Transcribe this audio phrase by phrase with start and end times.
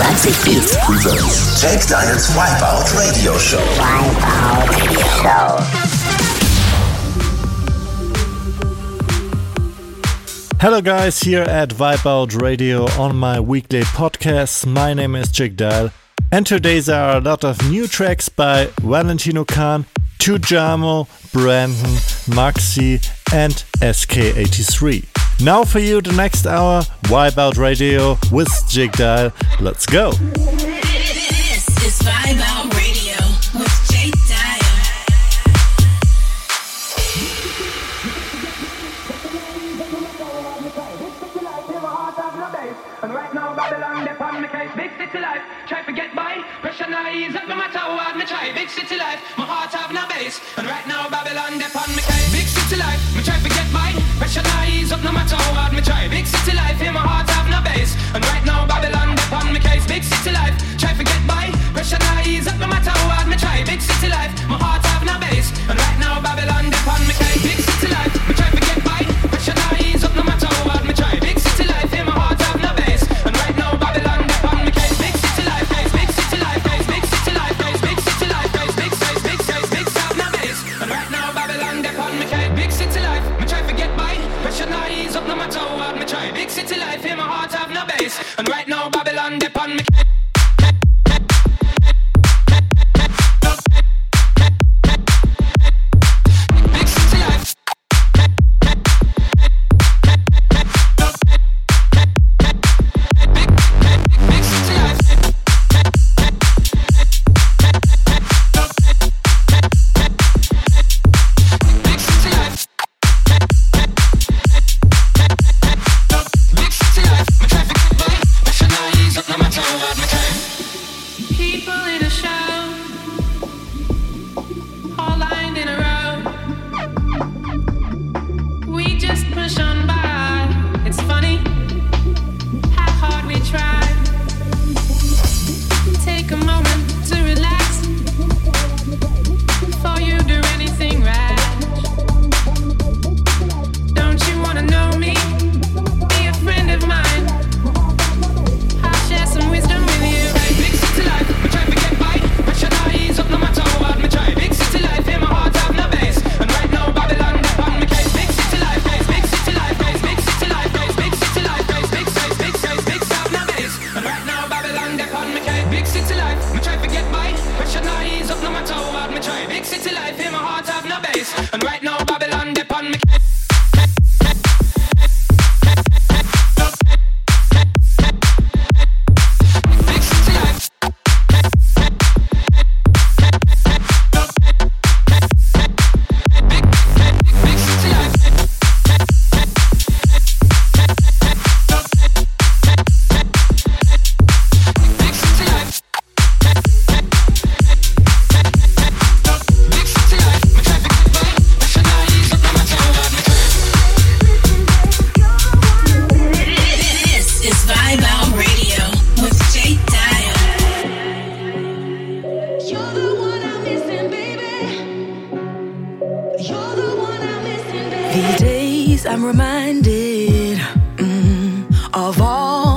[0.00, 3.58] Relaxic Beats presents Jake Dile's Wipeout Radio Show.
[3.58, 5.58] Vibe Out Radio Show.
[10.58, 14.64] Hello, guys, here at Vibe Out Radio on my weekly podcast.
[14.64, 15.92] My name is Jake Dile,
[16.32, 19.84] and today there are a lot of new tracks by Valentino Khan,
[20.18, 21.96] Tujamo, Brandon,
[22.34, 25.09] Moksi, and Eskei83.
[25.42, 30.10] Now for you, the next hour, Vibe Out Radio with Jake Dile Let's go.
[30.10, 33.16] This is Vibe Out Radio
[33.58, 34.12] with Jig
[48.54, 49.20] Big city life.
[49.38, 50.40] My heart have no base.
[50.56, 51.58] And right now, Babylon,
[58.14, 60.54] And right now Babylon upon me case, big city life.
[60.78, 63.62] Try to get by, pressure now ease up no matter how hard me try.
[63.64, 65.50] Big city life, my heart have no base.
[65.68, 67.29] And right now Babylon upon me case.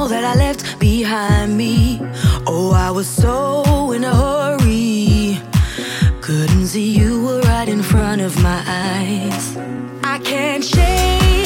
[0.03, 2.01] all that I left behind me.
[2.45, 5.39] Oh, I was so in a hurry.
[6.19, 9.57] Couldn't see you were right in front of my eyes.
[10.03, 11.42] I can't shake.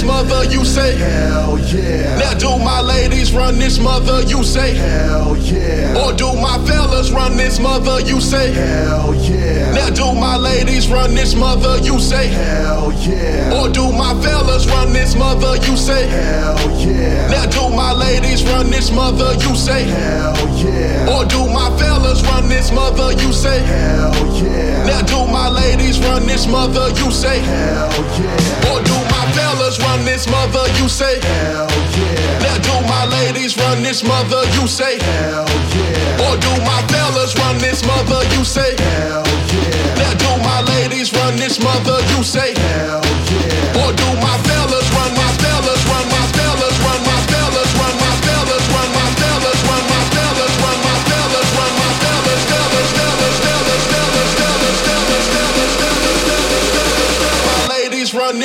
[0.00, 2.18] this mother, you say, Hell yeah.
[2.18, 6.02] Now do my ladies run this mother, you say, Hell yeah.
[6.02, 9.74] Or do my fellas run this mother, you say, Hell yeah.
[9.74, 13.60] Now do my ladies run this mother, you say, Hell yeah.
[13.60, 17.28] Or do my fellas run this mother, you say, Hell yeah.
[17.28, 21.12] Now do my ladies run this mother, you say, Hell yeah.
[21.12, 24.86] Or do my fellas run this mother, you say, Hell yeah.
[24.86, 28.72] Now do my ladies run this mother, you say, Hell yeah.
[28.72, 32.38] Or do fellas run this mother, you say hell yeah.
[32.44, 36.24] Now do my ladies run this mother, you say hell yeah.
[36.26, 40.00] Or do my fellas run this mother, you say hell yeah.
[40.00, 43.80] Now do my ladies run this mother, you say hell yeah.
[43.82, 45.79] Or do my fellas run my fellas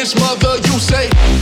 [0.06, 1.35] his mother, you say.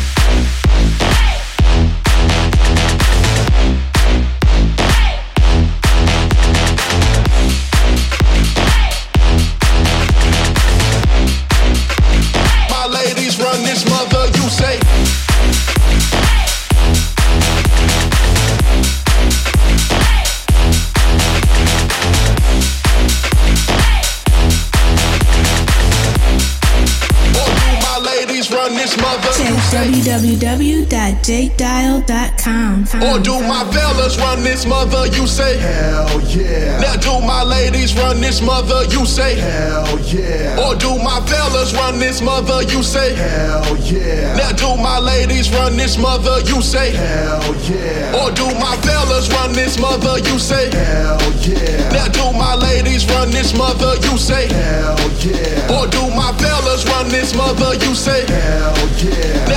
[31.23, 32.83] www.jakedile.com.
[33.03, 35.07] Or do my fellas run this mother?
[35.07, 36.79] You say Hell yeah.
[36.81, 38.83] Now do my ladies run this mother?
[38.91, 40.59] You say Hell yeah.
[40.59, 42.63] Or do my fellas run this mother?
[42.63, 44.35] You say Hell yeah.
[44.35, 46.39] Now do my ladies run this mother?
[46.45, 48.21] You say Hell yeah.
[48.21, 50.19] Or do my fellas run this mother?
[50.19, 51.89] You say Hell yeah.
[51.93, 53.95] Now do my ladies run this mother?
[54.07, 55.71] You say Hell yeah.
[55.79, 57.73] Or do my fellas run this mother?
[57.75, 59.47] You say Hell yeah.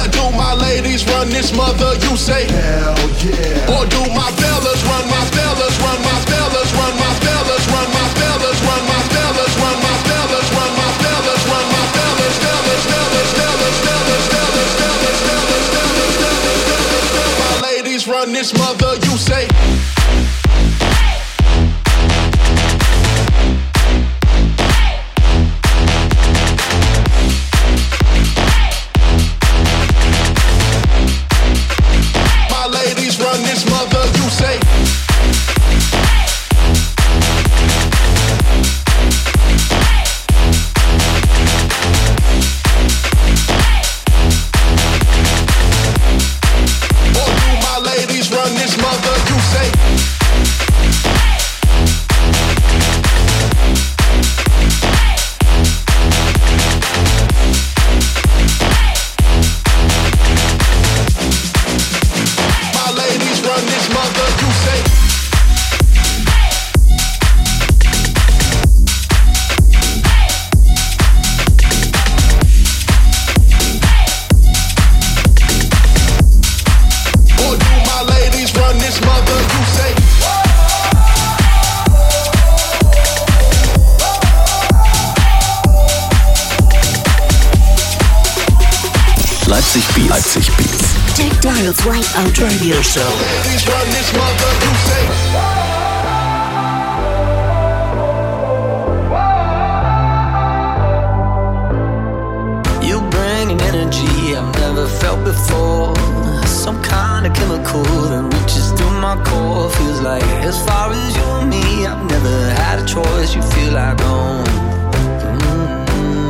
[1.37, 1.93] This mother?
[2.07, 3.77] You say Hell yeah.
[3.77, 4.46] Or do my fellas
[105.07, 105.95] felt before.
[106.65, 109.71] Some kind of chemical that reaches through my core.
[109.79, 113.29] Feels like as far as you and me, I've never had a choice.
[113.37, 114.45] You feel like home.
[115.23, 116.27] Mm.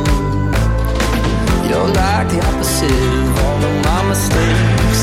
[1.69, 5.01] You're like the opposite of all of my mistakes.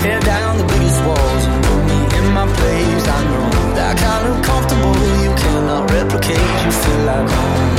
[0.00, 3.04] Tear down the biggest walls and put me in my place.
[3.16, 6.50] I know that kind of comfortable you cannot replicate.
[6.64, 7.74] You feel like home.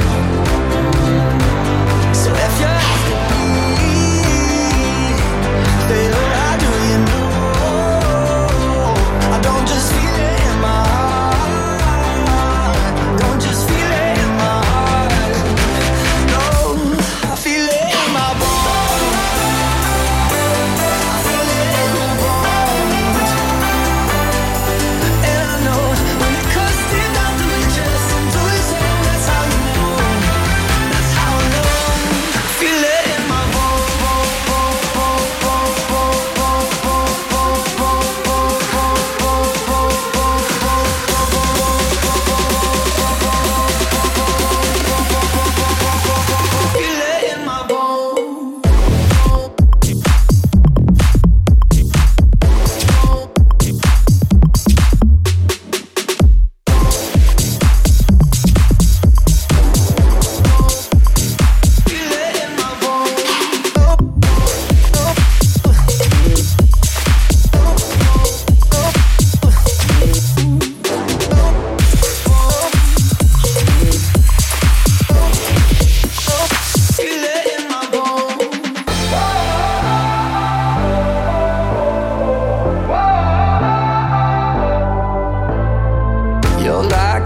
[2.21, 3.76] So if you're asking me,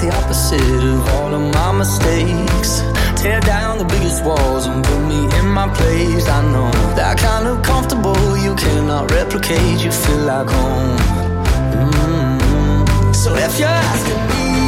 [0.01, 2.81] the opposite of all of my mistakes.
[3.22, 6.27] Tear down the biggest walls and put me in my place.
[6.27, 9.84] I know that kind of comfortable you cannot replicate.
[9.86, 10.98] You feel like home.
[11.77, 13.15] Mm.
[13.15, 14.61] So if you're asking me,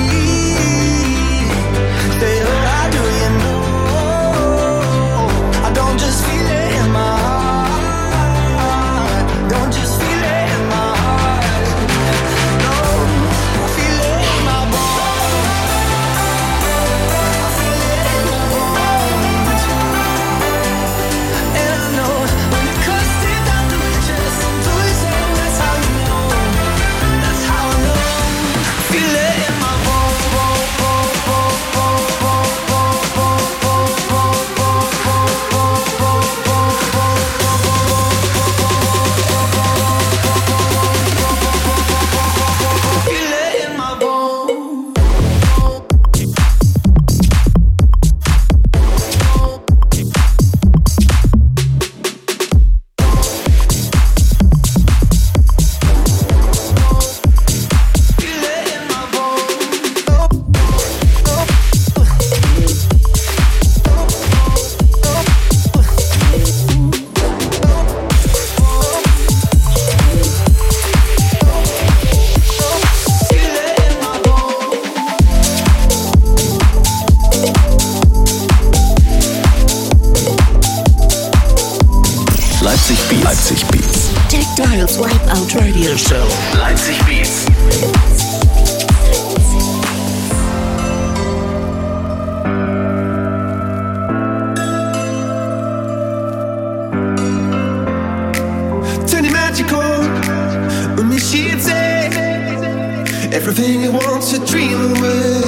[103.45, 105.41] Everything you want to dream away.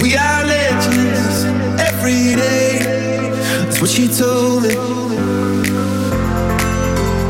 [0.00, 1.44] We are legends
[1.78, 2.78] every day.
[3.60, 4.74] That's what she told me.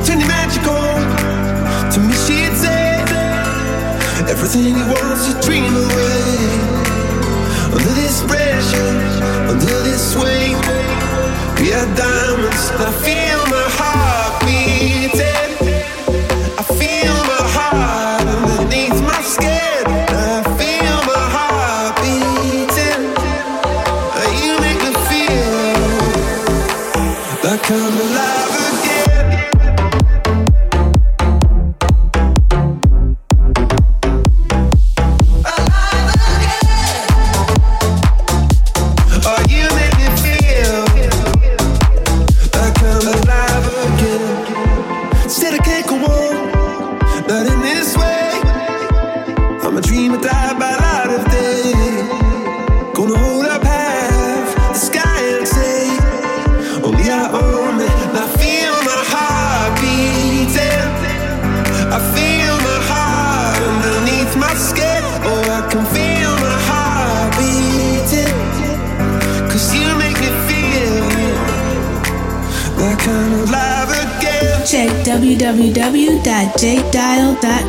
[0.06, 0.78] Pretty magical.
[1.90, 3.02] To me, she'd say
[4.30, 6.22] everything you want to dream away.
[7.74, 8.94] Under this pressure,
[9.50, 10.54] under this weight,
[11.58, 12.70] we are diamonds.
[12.78, 13.65] I feel my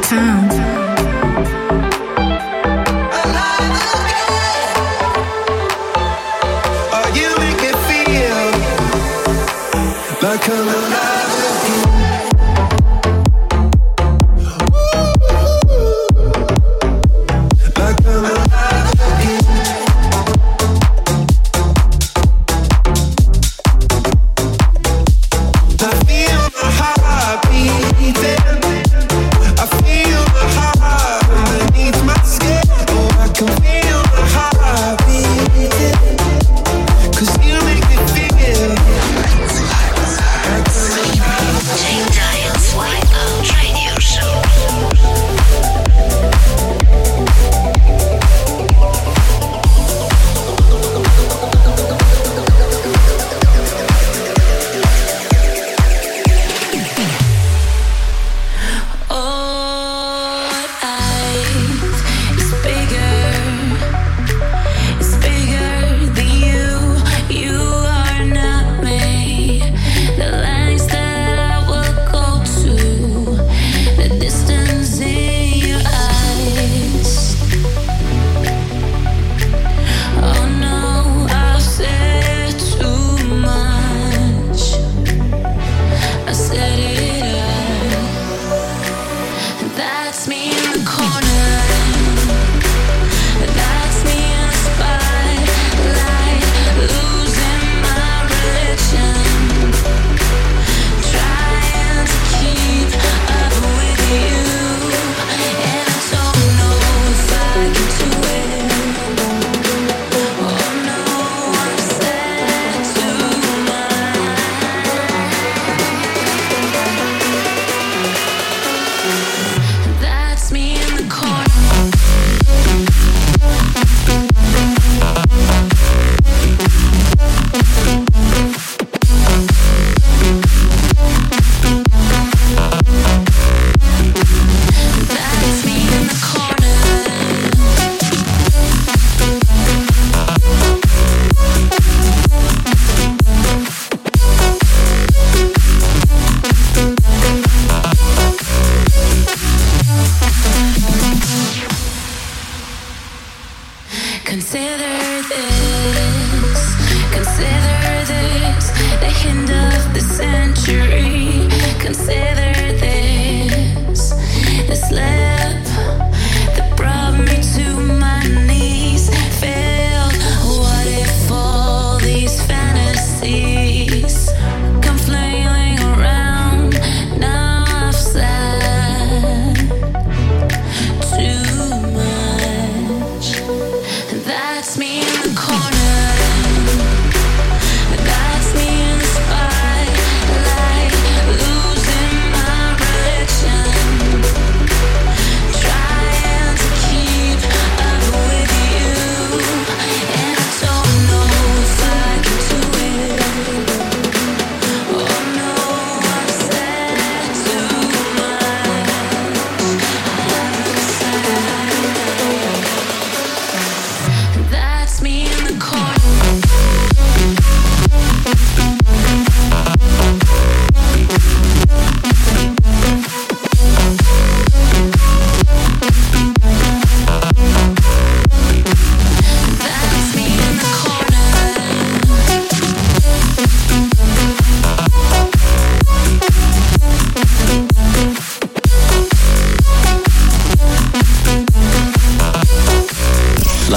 [0.08, 0.47] Time.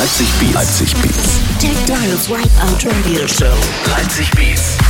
[0.00, 0.54] Leipzig Beats.
[0.54, 1.40] Leipzig Beats.
[1.58, 3.54] Tech Dials Wipeout Radio Show.
[3.90, 4.89] Leipzig Beats.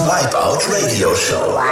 [0.00, 1.71] Vibe Out Radio Show.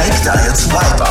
[0.00, 1.09] Presents Jake Dile's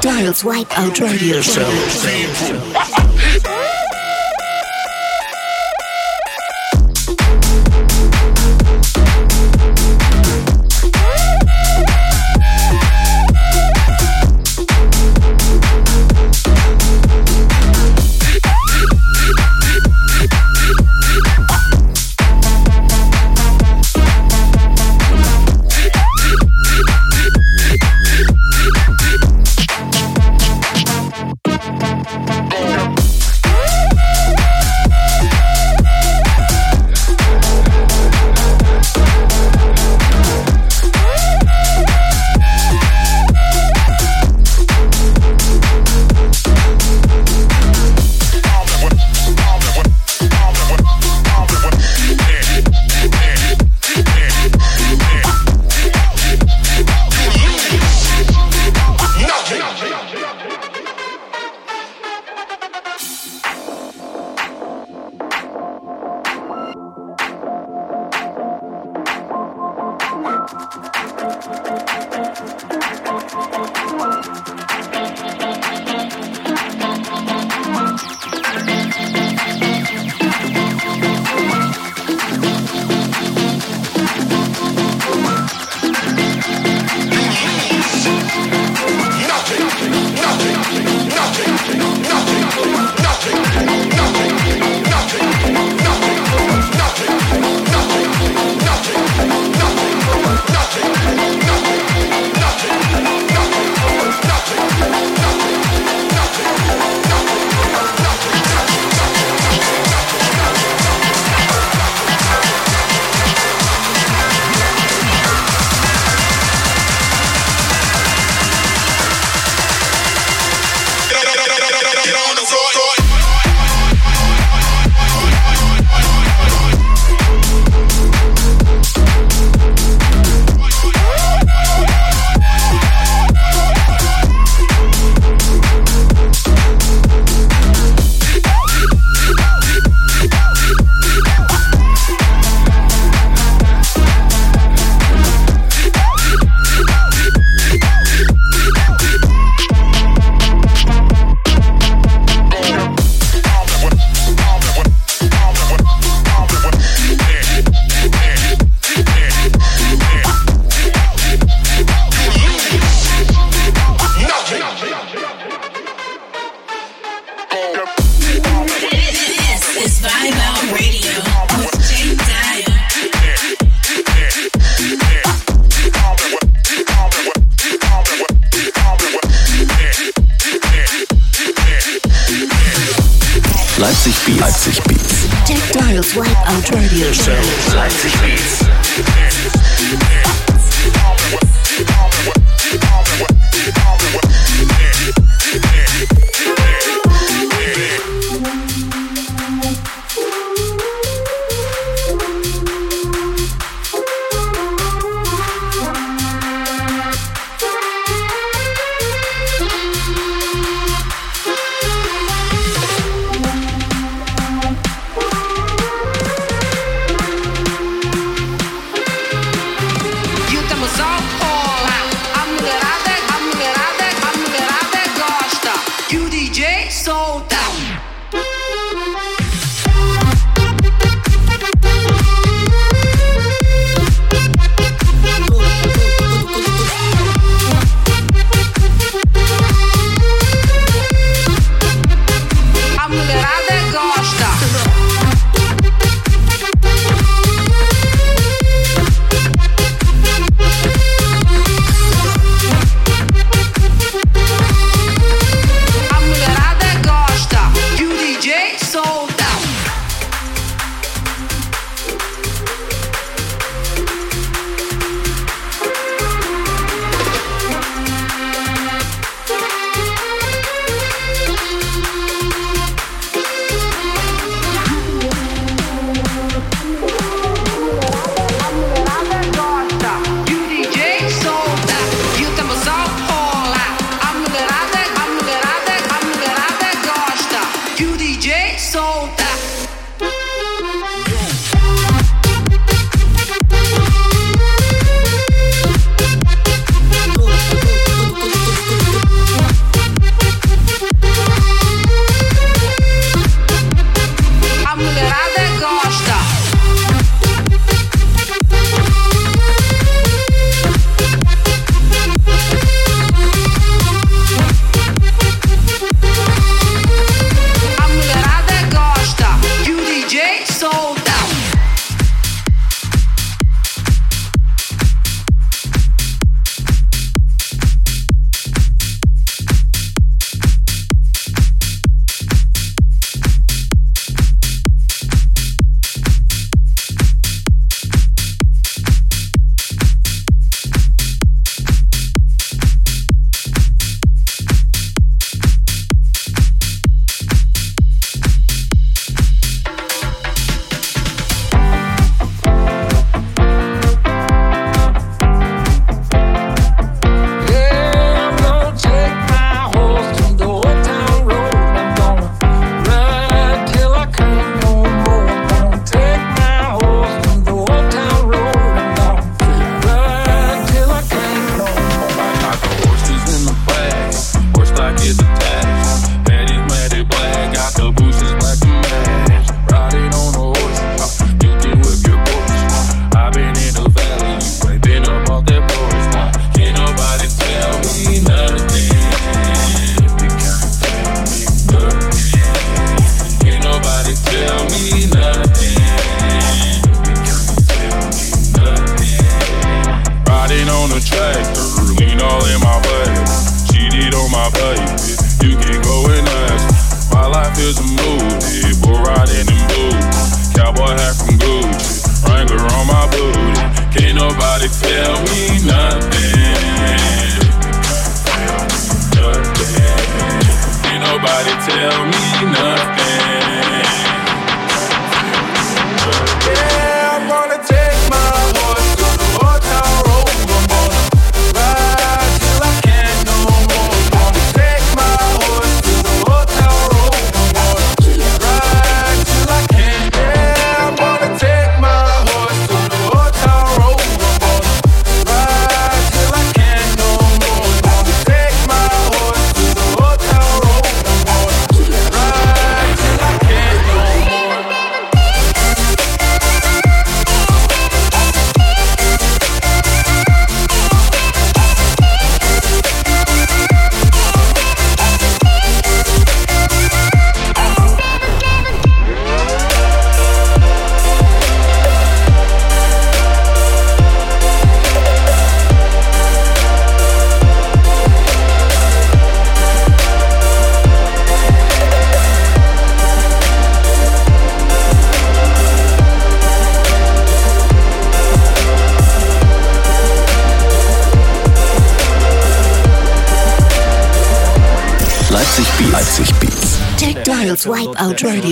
[0.00, 2.95] Dile's Wipeout Radio Show.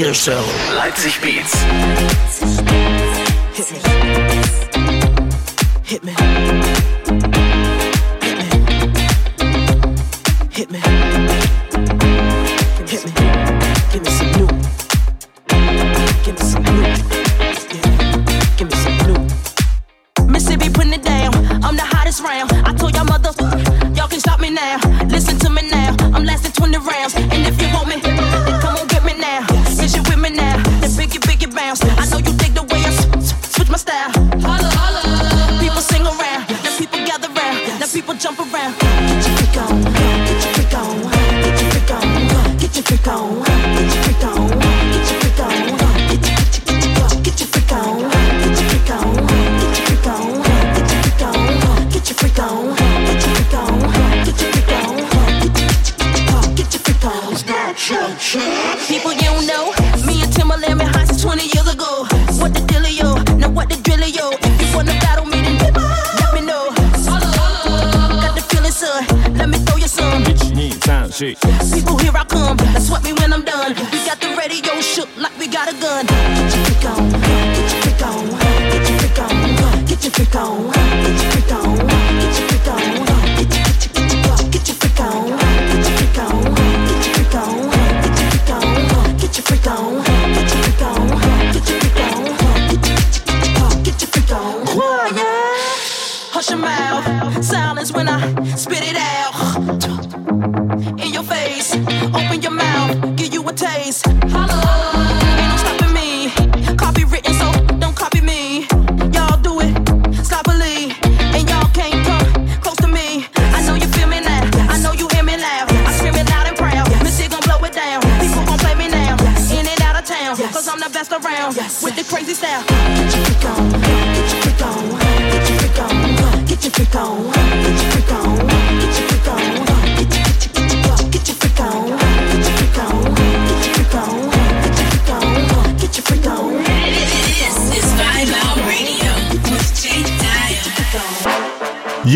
[0.04, 0.44] Radio
[0.76, 2.13] Leipzig Beats.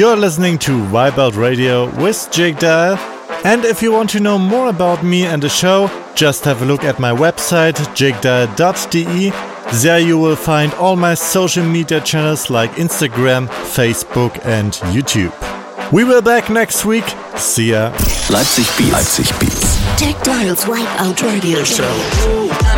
[0.08, 2.96] You're listening to Vibe Out Radio with Jake Dile.
[3.44, 6.64] And if you want to know more about me and the show, just have a
[6.64, 9.30] look at my website, jakedile.de.
[9.82, 15.34] There you will find all my social media channels like Instagram, Facebook, and YouTube.
[15.92, 17.04] We will back next week.
[17.36, 17.90] See ya.
[18.30, 18.92] Leipzig Beats.
[18.92, 20.00] Leipzig Beats.
[20.00, 22.77] Jake Dile's Wipeout Radio Show.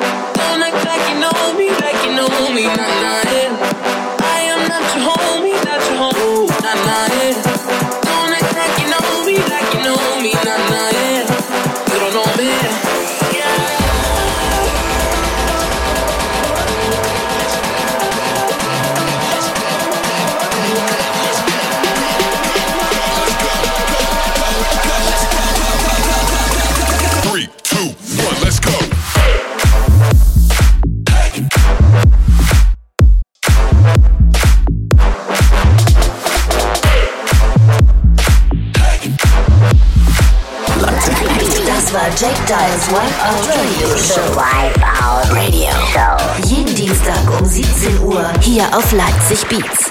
[49.49, 49.90] Beats.